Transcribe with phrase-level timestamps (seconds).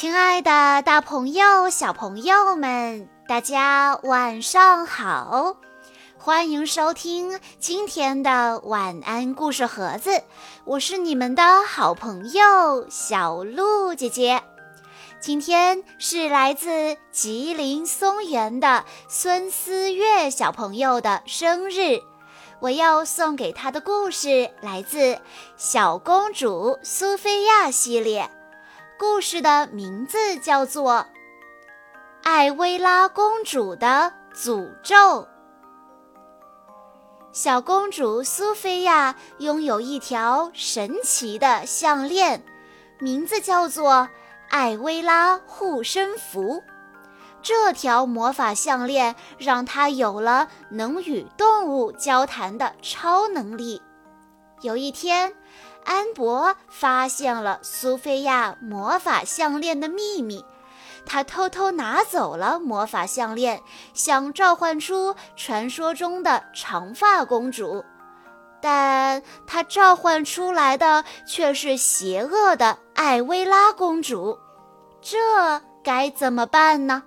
[0.00, 5.56] 亲爱的，大朋友、小朋友们，大家晚上好！
[6.16, 10.22] 欢迎收听今天的晚安故事盒子，
[10.64, 14.40] 我是你们的好朋友小鹿姐姐。
[15.18, 21.98] 今天是来自吉林松原的孙思月小朋友的生日，
[22.60, 25.14] 我要送给他的故事来自
[25.56, 28.30] 《小公主苏菲亚》系列，
[28.98, 30.92] 故事的名字叫做
[32.24, 34.94] 《艾薇拉公主的诅咒》。
[37.30, 42.42] 小公主苏菲亚拥有一条神奇的项链，
[42.98, 44.08] 名字叫做。
[44.50, 46.62] 艾薇拉护身符，
[47.42, 53.82] 这条魔法项链让她有了能与动物交谈的超能力。
[54.62, 55.34] 有一天，
[55.88, 60.44] 安博发现了苏菲亚魔法项链的秘密，
[61.06, 63.62] 他偷偷拿走了魔法项链，
[63.94, 67.86] 想召唤出传说中的长发公主。
[68.60, 74.38] 但他召唤出来的却是邪恶的艾薇拉公主，
[75.00, 75.16] 这
[75.82, 77.04] 该怎么办呢？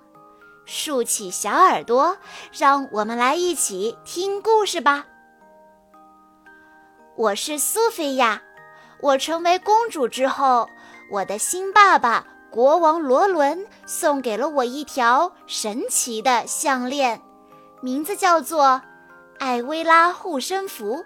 [0.64, 2.18] 竖起小耳朵，
[2.50, 5.06] 让我们来一起听故事吧。
[7.14, 8.42] 我是苏菲亚，
[9.02, 10.70] 我成为公主之后，
[11.10, 17.20] 我的新爸爸国王罗伦送给了我一条神奇的项链，
[17.80, 18.80] 名字叫做
[19.40, 21.04] 艾薇拉护身符。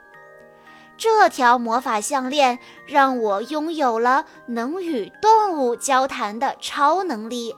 [0.98, 7.56] 这条魔法项链让我拥有了能与动物交谈的超能力，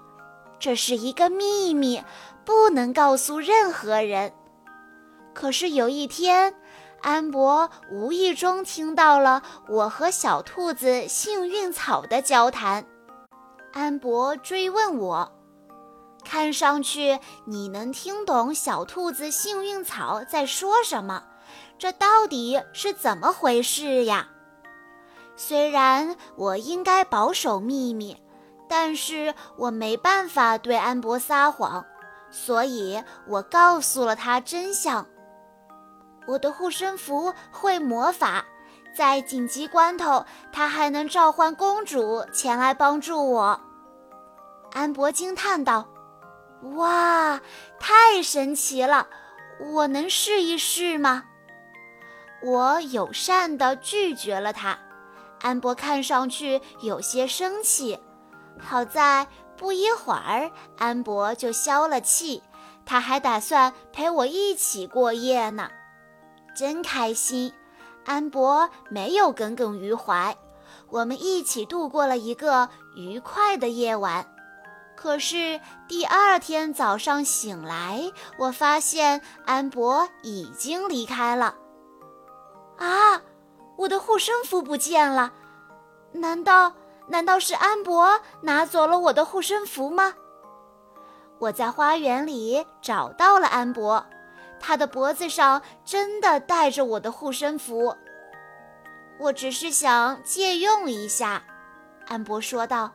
[0.60, 2.02] 这是一个秘密，
[2.44, 4.32] 不能告诉任何人。
[5.34, 6.54] 可是有一天，
[7.00, 12.84] 安博无意中听到了我和小兔子幸运草的交谈。
[13.72, 15.32] 安博追问我
[16.24, 21.24] ：“看上去你能听懂小兔子幸运草在说什么？”
[21.78, 24.28] 这到底是怎么回事呀？
[25.36, 28.20] 虽然我应该保守秘密，
[28.68, 31.86] 但是我没办法对安博撒谎，
[32.30, 35.06] 所以我告诉了他真相。
[36.28, 38.44] 我的护身符会魔法，
[38.94, 43.58] 在紧急关头，它还能召唤公主前来帮助我。
[44.72, 45.88] 安博惊叹道
[46.76, 47.40] ：“哇，
[47.80, 49.08] 太神奇了！
[49.72, 51.24] 我能试一试吗？”
[52.44, 54.78] 我友善地拒绝了他，
[55.40, 57.98] 安博看上去有些生气。
[58.60, 62.42] 好在不一会儿，安博就消了气。
[62.84, 65.70] 他还打算陪我一起过夜呢，
[66.58, 67.52] 真开心。
[68.04, 70.36] 安博没有耿耿于怀，
[70.88, 74.26] 我们一起度过了一个愉快的夜晚。
[74.96, 78.10] 可是第二天早上醒来，
[78.40, 81.54] 我发现安博已经离开了。
[82.76, 83.22] 啊！
[83.76, 85.32] 我的护身符不见了，
[86.10, 86.72] 难道
[87.06, 90.14] 难道是安博拿走了我的护身符吗？
[91.38, 94.04] 我在花园里找到了安博，
[94.60, 97.96] 他的脖子上真的戴着我的护身符。
[99.18, 101.42] 我只是想借用一下，
[102.06, 102.92] 安博说道。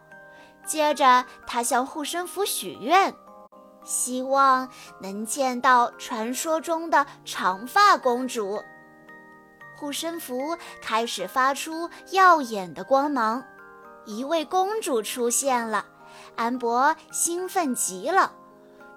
[0.66, 3.13] 接着，他向护身符许愿，
[3.84, 4.69] 希望
[5.02, 8.63] 能见到传说中的长发公主。
[9.75, 13.44] 护身符开始发出耀眼的光芒，
[14.06, 15.85] 一位公主出现了，
[16.38, 18.31] 安博兴奋极了。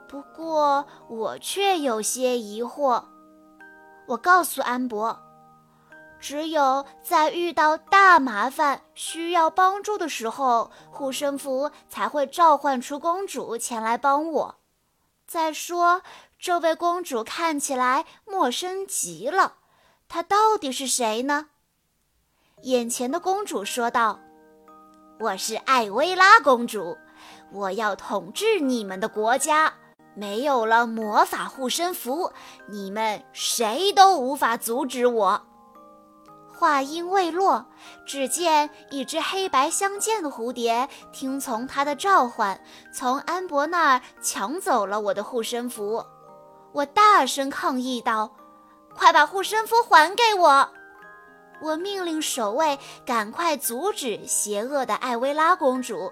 [0.09, 3.05] 不过我却有些疑惑。
[4.06, 5.21] 我告诉安博，
[6.21, 14.55] 只有在遇到大麻烦需要帮助的时候，护身符才会召唤出公主前来帮我。
[15.27, 16.03] 再说，
[16.38, 19.55] 这位公主看起来陌生极了。
[20.09, 21.49] 她到底是谁呢？
[22.62, 24.20] 眼前的公主说道
[25.19, 26.97] ：“我是艾薇拉公主，
[27.53, 29.75] 我要统治你们的国家。
[30.17, 32.33] 没有了魔法护身符，
[32.67, 35.43] 你们谁都无法阻止我。”
[36.53, 37.67] 话音未落，
[38.07, 42.59] 只见一只黑白相间的蝴蝶听从她的召唤，
[42.93, 46.05] 从安博那儿抢走了我的护身符。
[46.73, 48.33] 我大声抗议道。
[48.99, 50.71] 快把护身符还给我！
[51.61, 56.11] 我命令守卫赶快阻止邪恶的艾薇拉公主，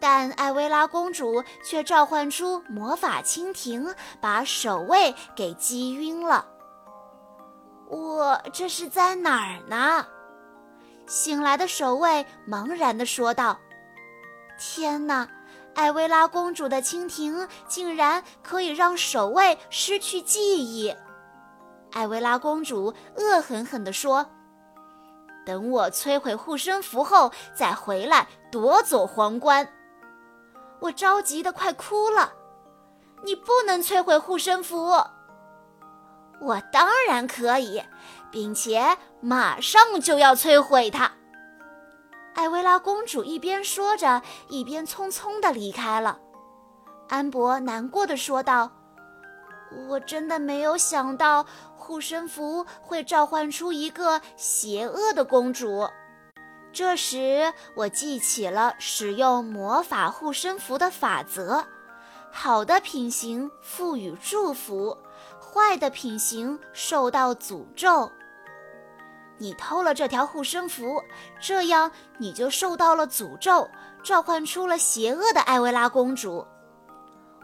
[0.00, 6.46] 但艾薇拉公主却召唤出魔法蜻蜓，把守卫给击晕了。
[7.88, 10.06] 我这是在哪儿呢？
[11.06, 13.58] 醒来的守卫茫然地说道
[14.60, 15.26] ：“天哪，
[15.74, 20.94] 艾薇拉公主的蜻蜓竟然可以让守卫失去记忆。
[21.92, 24.26] 艾薇拉公主恶狠狠地说
[25.46, 29.66] ：“等我摧毁护身符后，再回来夺走皇冠。”
[30.80, 32.32] 我着急得快哭了。
[33.24, 34.92] 你不能摧毁护身符。
[36.40, 37.82] 我当然可以，
[38.30, 41.10] 并且马上就要摧毁它。
[42.34, 46.16] 艾薇拉公主一边说着，一边匆匆地离开了。
[47.08, 48.70] 安博难过的说道
[49.88, 51.44] ：“我真的没有想到
[51.74, 55.88] 护身符会召唤出一个邪恶的公主。”
[56.78, 61.64] 这时，我记起了使用魔法护身符的法则：
[62.30, 64.96] 好的品行赋予祝福。
[65.40, 68.08] 坏的品行受到诅咒。
[69.38, 71.02] 你偷了这条护身符，
[71.40, 73.68] 这样你就受到了诅咒，
[74.04, 76.46] 召唤出了邪恶的艾薇拉公主。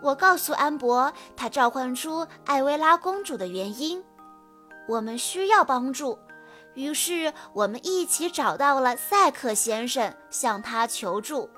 [0.01, 4.01] 我告诉安博，他召唤出艾薇拉公主的原因。
[4.87, 6.17] 我们需要帮助，
[6.75, 11.49] 于是我们一起找到了赛克先生，向他求助。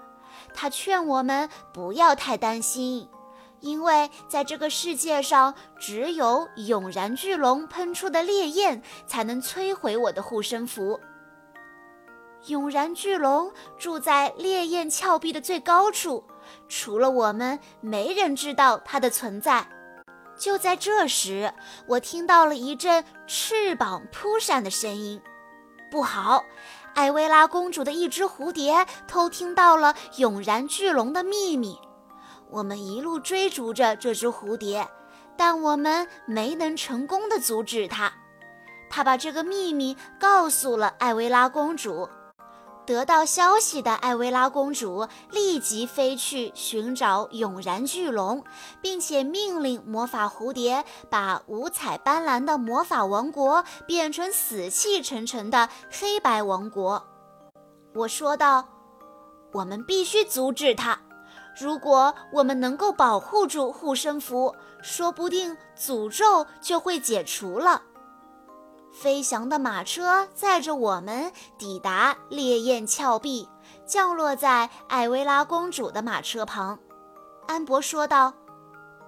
[0.54, 3.08] 他劝我们不要太担心。
[3.60, 11.00] 因为在这个世界上，只有永燃巨龙喷出的烈焰才能摧毁我的护身符。
[12.48, 16.22] 永燃巨龙住在烈焰峭壁的最高处，
[16.68, 19.66] 除了我们，没人知道它的存在。
[20.36, 21.52] 就在这时，
[21.86, 25.20] 我听到了一阵翅膀扑闪的声音。
[25.90, 26.44] 不好，
[26.94, 31.78] 艾薇拉公主的一只蝴蝶偷听到了永燃巨龙的秘密。
[32.50, 34.86] 我们一路追逐着这只蝴蝶，
[35.36, 38.12] 但我们没能成功的阻止它。
[38.88, 42.08] 它把这个秘密告诉了艾薇拉公主。
[42.86, 48.44] 得到消息的艾薇拉公主立即飞去寻找永燃巨龙，
[48.80, 57.04] 并且命令魔法蝴蝶把五彩斑斓的魔法王国变成死气沉沉的黑白王国。
[57.92, 58.64] 我说道
[59.52, 60.98] ：“我们必须阻止它。”
[61.58, 67.82] 如果我们能够保护住护身符，说不定诅咒就会解除了。
[68.96, 73.46] 飞翔的马车载着我们抵达烈焰峭壁，
[73.84, 76.78] 降落在艾薇拉公主的马车旁。
[77.46, 78.32] 安博说道：“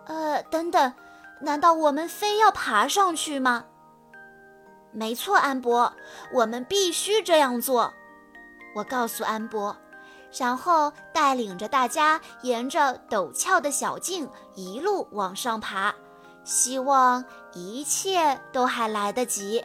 [0.05, 0.93] 呃，等等，
[1.41, 3.65] 难道我们非要爬上去吗
[4.93, 5.91] ？”“没错，安博，
[6.35, 7.95] 我们必须这样做。”
[8.77, 9.75] 我告诉安博。
[10.39, 15.95] 然后带领着大家沿着陡峭的小径一路往上爬，
[16.45, 17.25] 希望
[17.55, 19.65] 一切都还来得及。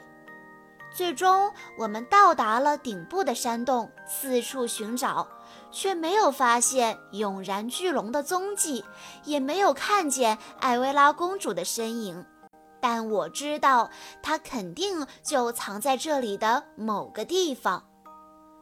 [0.95, 5.27] 最终，我们到达了顶部的山洞，四处寻找，
[5.71, 8.85] 却没有发现永然巨龙的踪迹，
[9.23, 12.23] 也没有看见艾薇拉公主的身影。
[12.79, 13.89] 但我知道，
[14.21, 17.89] 她肯定就藏在这里的某个地方。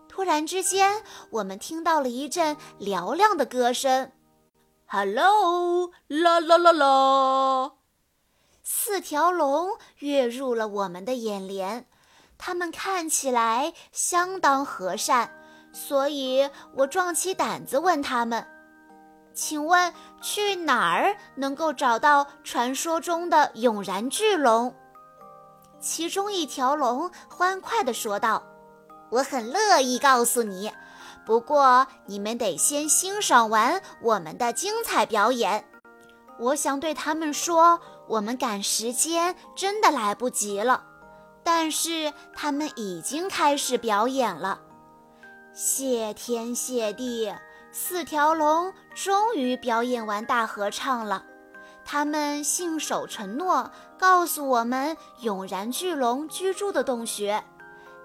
[0.07, 4.11] 突然之间，我们听到了一阵嘹亮的歌声
[4.85, 7.73] ：“Hello，啦啦啦啦！”
[8.63, 11.87] 四条龙跃入了我们的眼帘，
[12.43, 15.29] 它们看起来相当和善，
[15.71, 18.43] 所以我壮起胆子问他们
[19.31, 19.93] ：“请问
[20.23, 24.75] 去哪儿能够找到传说中的永然巨龙？”
[25.79, 28.41] 其中一条龙欢快地说道。
[29.11, 30.71] 我很乐意告诉你，
[31.25, 35.63] 不过你们得先欣赏完我们的精彩表演。
[36.39, 40.85] 我想对他们说，我们赶时间真的来不及了。
[41.43, 44.59] 但是他们已经开始表演了。
[45.53, 47.33] 谢天谢地，
[47.71, 51.25] 四条龙终于表演完大合唱了。
[51.83, 57.43] 他们信守承诺，告诉我们永然巨龙居住的洞穴。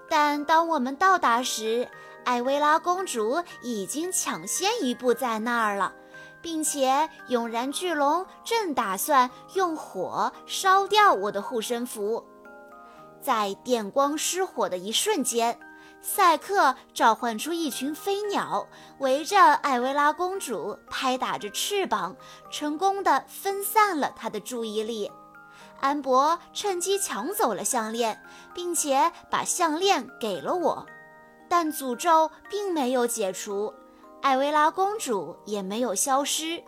[0.09, 1.87] 但当我们到达时，
[2.25, 5.93] 艾薇拉公主已经抢先一步在那儿了，
[6.41, 12.25] 并且永然巨龙正打算用火烧掉我的护身符。
[13.27, 15.59] 在电光失火的一瞬间，
[15.99, 18.65] 赛克召唤出一群飞鸟，
[18.99, 22.15] 围着艾薇拉公主拍打着翅膀，
[22.49, 25.11] 成功的分散了她的注意力。
[25.81, 28.17] 安博趁机抢走了项链，
[28.53, 30.85] 并且把项链给了我，
[31.49, 33.73] 但诅咒并没有解除，
[34.21, 36.63] 艾薇拉公主也没有消失。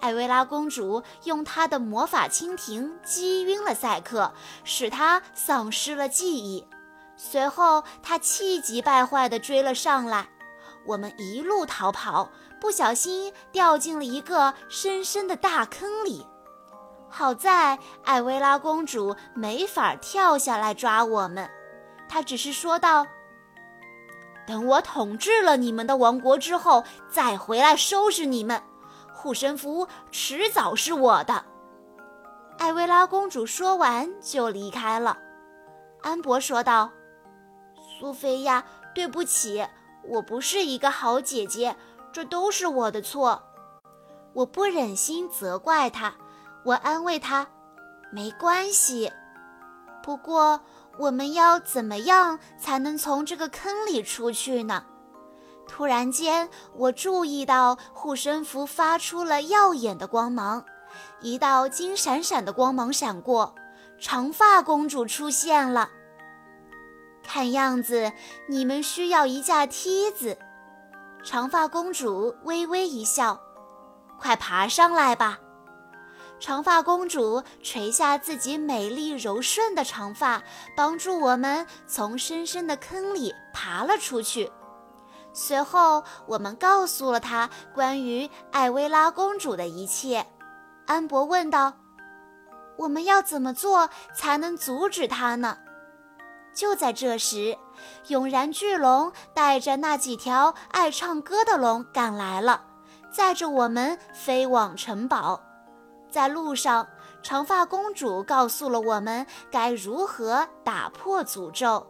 [0.00, 4.32] 艾薇拉公主用她的魔法蜻蜓击晕了赛克，
[4.64, 6.66] 使他丧失了记忆。
[7.16, 10.28] 随后，她气急败坏地追了上来。
[10.86, 16.26] 我们一路逃跑，不小心掉进了一个深深的大坑里。
[17.08, 21.50] 好在艾薇拉公主没法跳下来抓我们，
[22.08, 23.06] 她只是说道
[24.46, 28.62] ：“等我统治了你们的王国之后，再回来收拾你们。
[29.16, 31.44] 护身符迟早是我的。”
[32.58, 35.18] 艾薇拉公主说完就离开了。
[36.02, 36.90] 安博说道
[37.98, 39.66] ：“苏菲亚，对不起，
[40.04, 41.76] 我不是一个好姐姐，
[42.12, 43.42] 这都是我的错。”
[44.34, 46.14] 我不忍心责怪她。
[46.64, 47.46] 我安慰他
[48.12, 49.10] ：“没关系。”
[50.02, 50.60] 不过，
[50.98, 54.84] 我们要怎么样才能从这个坑里出去呢？
[55.68, 60.64] 突然间，我注意到护身符发出了耀眼的光芒，
[61.20, 63.54] 一道金闪闪的光芒闪过，
[64.00, 65.90] 长发公主出现了。
[67.22, 68.12] 看样子，
[68.48, 70.38] 你们需要一架梯子。
[71.24, 73.40] 长发公主微微一笑
[74.20, 75.40] ：“快爬上来吧。”
[76.38, 80.42] 长发公主垂下自己美丽柔顺的长发，
[80.76, 84.52] 帮助我们从深深的坑里爬了出去。
[85.38, 90.26] 随后，我们告诉了他关于艾薇拉公主的一切。
[90.86, 91.74] 安博问道
[92.78, 95.58] ：“我们要怎么做才能阻止她呢？”
[96.56, 97.58] 就在这时，
[98.06, 102.62] 永然巨龙带着那几条爱唱歌的龙赶来了，
[103.12, 105.38] 载着我们飞往城堡。
[106.10, 106.88] 在路上，
[107.22, 111.86] 长发公主告诉了我们该如何打破诅咒。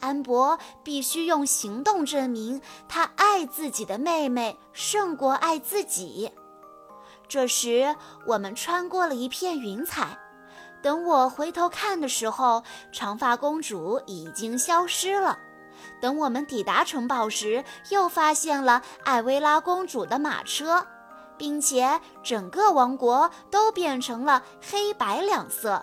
[0.00, 6.32] 安博必须用行动证明他爱自己的妹妹胜过爱自己。
[7.28, 7.94] 这时，
[8.26, 10.18] 我们穿过了一片云彩。
[10.82, 15.38] 等我回头看的时候，长发公主已经消失了。
[16.00, 20.86] 等我们抵达城堡时，又发现了艾薇拉公主的马车。
[21.40, 25.82] 并且整个王国都变成了黑白两色，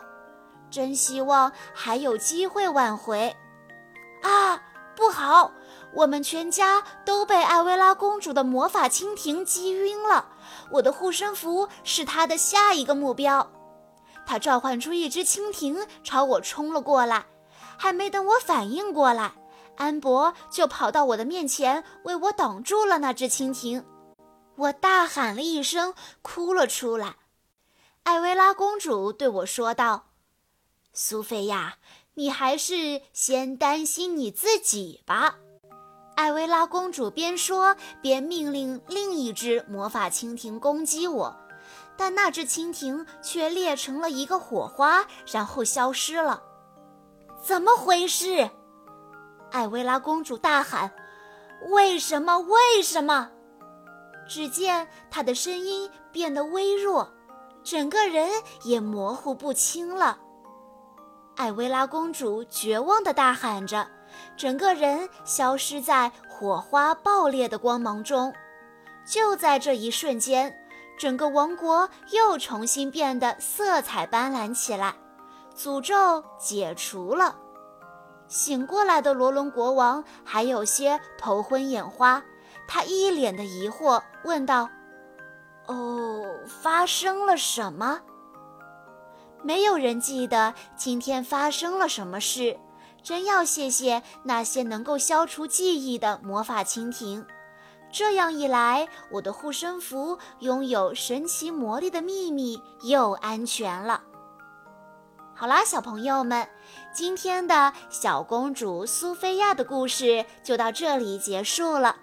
[0.70, 3.36] 真希望还有机会挽回。
[4.28, 4.62] 啊，
[4.94, 5.54] 不好！
[5.94, 10.28] 我们全家都被艾薇拉公主的魔法蜻蜓击晕了。
[10.70, 13.50] 我的护身符是她的下一个目标。
[14.26, 17.26] 她召唤出一只蜻蜓朝我冲了过来，
[17.78, 19.32] 还没等我反应过来，
[19.78, 23.86] 安博就跑到我的面前为我挡住了那只蜻蜓。
[24.58, 27.16] 我大喊了一声，哭了出来。
[28.04, 30.08] 艾薇拉公主对我说道
[30.92, 31.76] ：“苏菲亚，
[32.18, 35.38] 你还是先担心你自己吧。”
[36.18, 41.38] 艾薇拉公主边说边命令另一只魔法蜻蜓攻击我，
[41.96, 46.42] 但那只蜻蜓却裂成了一个火花，然后消失了。
[47.40, 48.50] 怎么回事？
[49.52, 50.92] 艾薇拉公主大喊
[51.70, 52.40] ：“为什么？
[52.40, 53.30] 为什么？”
[54.28, 57.14] 只见她的声音变得微弱，
[57.64, 58.28] 整个人
[58.64, 60.18] 也模糊不清了。
[61.38, 63.88] 艾薇拉公主绝望地大喊着，
[64.36, 68.34] 整个人消失在火花爆裂的光芒中。
[69.06, 70.54] 就在这一瞬间，
[70.98, 74.96] 整个王国又重新变得色彩斑斓起来，
[75.56, 77.36] 诅咒解除了。
[78.28, 82.22] 醒过来的罗伦国王还有些头昏眼花。
[82.68, 84.68] 他一脸的疑惑问道
[85.68, 86.26] ：“哦，
[86.62, 88.02] 发生了什么？
[89.44, 92.58] 没有人记得今天发生了什么事。
[93.04, 97.26] 真要谢谢那些能够消除记忆的魔法蜻蜓。
[97.90, 104.02] 这样一来，我的护身符拥有神奇魔力的秘密又安全了。
[105.34, 106.50] 好啦，小朋友们，
[106.94, 111.96] 今天的小公主苏菲亚的故事就到这里结束了。”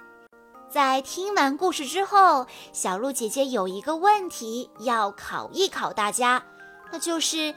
[0.70, 6.42] 在听完故事之后，小鹿姐姐有一个问题要考一考大家，
[6.90, 7.54] 那就是：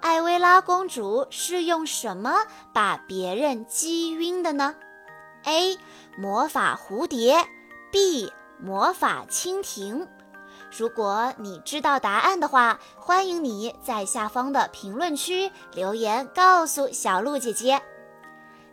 [0.00, 4.74] 艾薇拉公主是用什么把别人击晕的呢
[5.44, 5.78] ？A.
[6.18, 7.46] 魔法蝴蝶
[7.90, 8.32] ，B.
[8.58, 10.06] 魔法蜻蜓。
[10.76, 17.80] 如果你知道答案的话，欢迎你在下方的评论区留言告诉小鹿姐姐。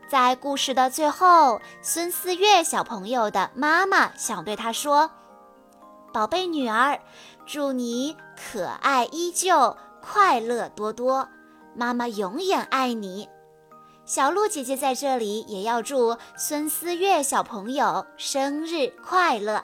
[0.09, 5.11] 在故事的最后，孙思月小朋友的妈妈想对他说
[6.11, 6.99] ：“宝贝女儿，
[7.45, 11.29] 祝你可爱依旧，快乐多多，
[11.75, 13.29] 妈妈永远爱你。”
[14.03, 19.63] 小鹿姐姐在这里也要祝孙思月小朋友生日快乐。